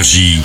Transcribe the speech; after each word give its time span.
Énergie. 0.00 0.40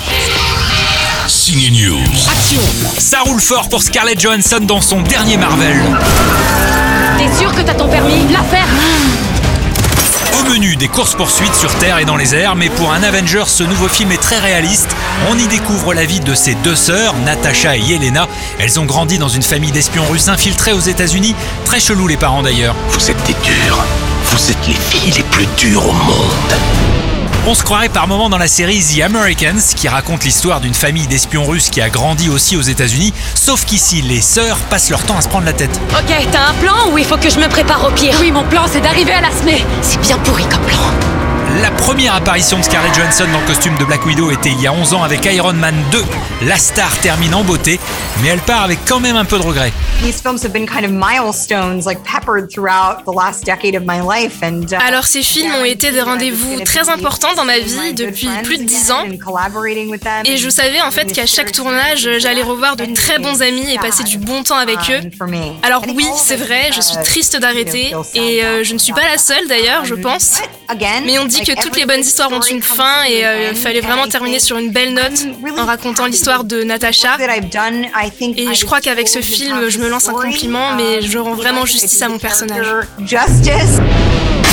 Signe 1.26 1.70
News. 1.72 2.04
Action 2.30 2.60
Ça 2.98 3.20
roule 3.20 3.40
fort 3.40 3.70
pour 3.70 3.82
Scarlett 3.82 4.20
Johansson 4.20 4.58
dans 4.60 4.82
son 4.82 5.00
dernier 5.00 5.38
Marvel. 5.38 5.80
T'es 7.16 7.34
sûr 7.34 7.50
que 7.54 7.62
t'as 7.62 7.72
ton 7.72 7.88
permis 7.88 8.30
L'affaire 8.30 8.66
Au 10.38 10.50
menu 10.50 10.76
des 10.76 10.88
courses-poursuites 10.88 11.54
sur 11.54 11.74
Terre 11.76 11.96
et 12.00 12.04
dans 12.04 12.18
les 12.18 12.34
airs, 12.34 12.54
mais 12.54 12.68
pour 12.68 12.92
un 12.92 13.02
Avenger, 13.02 13.44
ce 13.46 13.62
nouveau 13.62 13.88
film 13.88 14.12
est 14.12 14.20
très 14.20 14.38
réaliste. 14.38 14.94
On 15.30 15.38
y 15.38 15.46
découvre 15.46 15.94
la 15.94 16.04
vie 16.04 16.20
de 16.20 16.34
ses 16.34 16.54
deux 16.56 16.76
sœurs, 16.76 17.14
Natasha 17.24 17.78
et 17.78 17.80
Yelena. 17.80 18.28
Elles 18.58 18.78
ont 18.78 18.84
grandi 18.84 19.18
dans 19.18 19.30
une 19.30 19.42
famille 19.42 19.72
d'espions 19.72 20.04
russes 20.04 20.28
infiltrés 20.28 20.74
aux 20.74 20.80
États-Unis. 20.80 21.34
Très 21.64 21.80
chelou 21.80 22.06
les 22.08 22.18
parents 22.18 22.42
d'ailleurs. 22.42 22.74
Vous 22.90 23.10
êtes 23.10 23.26
des 23.26 23.36
durs. 23.42 23.82
Vous 24.24 24.50
êtes 24.50 24.66
les 24.68 24.74
filles 24.74 25.12
les 25.12 25.22
plus 25.22 25.46
dures 25.56 25.88
au 25.88 25.92
monde. 25.94 26.95
On 27.48 27.54
se 27.54 27.62
croirait 27.62 27.88
par 27.88 28.08
moments 28.08 28.28
dans 28.28 28.38
la 28.38 28.48
série 28.48 28.82
The 28.82 29.02
Americans, 29.02 29.60
qui 29.76 29.86
raconte 29.86 30.24
l'histoire 30.24 30.60
d'une 30.60 30.74
famille 30.74 31.06
d'espions 31.06 31.44
russes 31.44 31.70
qui 31.70 31.80
a 31.80 31.88
grandi 31.88 32.28
aussi 32.28 32.56
aux 32.56 32.62
États-Unis, 32.62 33.12
sauf 33.36 33.64
qu'ici, 33.64 34.02
les 34.02 34.20
sœurs 34.20 34.58
passent 34.68 34.90
leur 34.90 35.04
temps 35.04 35.16
à 35.16 35.20
se 35.20 35.28
prendre 35.28 35.46
la 35.46 35.52
tête. 35.52 35.80
Ok, 35.92 36.12
t'as 36.32 36.48
un 36.48 36.54
plan 36.54 36.90
ou 36.90 36.98
il 36.98 37.04
faut 37.04 37.16
que 37.16 37.30
je 37.30 37.38
me 37.38 37.46
prépare 37.46 37.86
au 37.86 37.92
pire? 37.92 38.16
Oui, 38.20 38.32
mon 38.32 38.42
plan 38.42 38.62
c'est 38.66 38.80
d'arriver 38.80 39.12
à 39.12 39.20
la 39.20 39.30
SME. 39.30 39.64
C'est 39.80 40.00
bien 40.00 40.18
pourri 40.18 40.42
comme 40.48 40.62
plan. 40.62 41.05
La 41.62 41.70
première 41.70 42.14
apparition 42.14 42.58
de 42.58 42.62
Scarlett 42.64 42.94
Johansson 42.94 43.24
dans 43.32 43.40
le 43.40 43.46
costume 43.46 43.78
de 43.78 43.84
Black 43.84 44.04
Widow 44.04 44.30
était 44.30 44.50
il 44.50 44.60
y 44.60 44.66
a 44.66 44.72
11 44.72 44.94
ans 44.94 45.02
avec 45.02 45.24
Iron 45.24 45.54
Man 45.54 45.74
2. 45.90 46.02
La 46.42 46.56
star 46.58 46.90
termine 47.00 47.34
en 47.34 47.44
beauté, 47.44 47.80
mais 48.20 48.28
elle 48.28 48.40
part 48.40 48.62
avec 48.64 48.80
quand 48.86 49.00
même 49.00 49.16
un 49.16 49.24
peu 49.24 49.38
de 49.38 49.42
regret. 49.42 49.72
Alors 54.86 55.04
ces 55.04 55.22
films 55.22 55.54
ont 55.54 55.64
été 55.64 55.92
des 55.92 56.02
rendez-vous 56.02 56.60
très 56.60 56.90
importants 56.90 57.34
dans 57.34 57.46
ma 57.46 57.58
vie 57.58 57.94
depuis 57.94 58.28
plus 58.42 58.58
de 58.58 58.64
10 58.64 58.90
ans. 58.90 59.04
Et 60.26 60.36
je 60.36 60.50
savais 60.50 60.82
en 60.82 60.90
fait 60.90 61.10
qu'à 61.12 61.24
chaque 61.24 61.52
tournage, 61.52 62.06
j'allais 62.18 62.42
revoir 62.42 62.76
de 62.76 62.84
très 62.92 63.18
bons 63.18 63.40
amis 63.40 63.72
et 63.72 63.78
passer 63.78 64.04
du 64.04 64.18
bon 64.18 64.42
temps 64.42 64.58
avec 64.58 64.76
eux. 64.90 65.00
Alors 65.62 65.82
oui, 65.94 66.06
c'est 66.18 66.36
vrai, 66.36 66.70
je 66.74 66.82
suis 66.82 66.96
triste 67.02 67.38
d'arrêter 67.40 67.94
et 68.14 68.44
euh, 68.44 68.62
je 68.64 68.74
ne 68.74 68.78
suis 68.78 68.92
pas 68.92 69.08
la 69.10 69.16
seule 69.16 69.48
d'ailleurs, 69.48 69.86
je 69.86 69.94
pense. 69.94 70.42
Mais 71.06 71.18
on 71.18 71.24
dit 71.24 71.40
que 71.46 71.62
toutes 71.62 71.76
les 71.76 71.86
bonnes 71.86 72.00
histoires 72.00 72.32
ont 72.32 72.40
une 72.40 72.62
fin 72.62 73.04
et 73.04 73.24
euh, 73.24 73.50
il 73.52 73.56
fallait 73.56 73.80
vraiment 73.80 74.08
terminer 74.08 74.40
sur 74.40 74.56
une 74.56 74.70
belle 74.70 74.94
note 74.94 75.26
en 75.56 75.64
racontant 75.64 76.06
l'histoire 76.06 76.44
de 76.44 76.62
Natasha. 76.62 77.16
Et 77.18 78.54
je 78.54 78.64
crois 78.64 78.80
qu'avec 78.80 79.08
ce 79.08 79.20
film, 79.20 79.68
je 79.68 79.78
me 79.78 79.88
lance 79.88 80.08
un 80.08 80.12
compliment, 80.12 80.74
mais 80.76 81.02
je 81.02 81.18
rends 81.18 81.34
vraiment 81.34 81.64
justice 81.64 82.02
à 82.02 82.08
mon 82.08 82.18
personnage. 82.18 82.66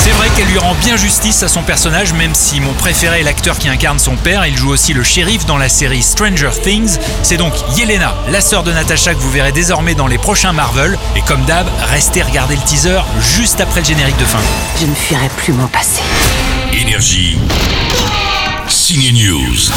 C'est 0.03 0.11
vrai 0.11 0.27
qu'elle 0.35 0.47
lui 0.47 0.57
rend 0.57 0.75
bien 0.75 0.97
justice 0.97 1.43
à 1.43 1.47
son 1.47 1.63
personnage, 1.63 2.11
même 2.13 2.35
si 2.35 2.59
mon 2.59 2.73
préféré 2.73 3.21
est 3.21 3.23
l'acteur 3.23 3.57
qui 3.57 3.69
incarne 3.69 3.99
son 3.99 4.17
père. 4.17 4.45
Il 4.45 4.57
joue 4.57 4.69
aussi 4.69 4.93
le 4.93 5.01
shérif 5.01 5.45
dans 5.45 5.57
la 5.57 5.69
série 5.69 6.03
Stranger 6.03 6.49
Things. 6.61 6.97
C'est 7.23 7.37
donc 7.37 7.53
Yelena, 7.77 8.13
la 8.29 8.41
sœur 8.41 8.63
de 8.63 8.71
Natasha, 8.73 9.13
que 9.13 9.19
vous 9.19 9.31
verrez 9.31 9.53
désormais 9.53 9.95
dans 9.95 10.07
les 10.07 10.17
prochains 10.17 10.51
Marvel. 10.51 10.97
Et 11.15 11.21
comme 11.21 11.45
d'hab, 11.45 11.67
restez 11.89 12.21
regarder 12.21 12.55
le 12.55 12.61
teaser 12.63 12.99
juste 13.21 13.61
après 13.61 13.79
le 13.79 13.85
générique 13.85 14.17
de 14.17 14.25
fin. 14.25 14.41
Je 14.79 14.87
ne 14.87 14.93
fuirai 14.93 15.29
plus 15.37 15.53
mon 15.53 15.67
passé. 15.67 16.01
Énergie. 16.83 17.37
Signe 18.67 19.13
News. 19.13 19.71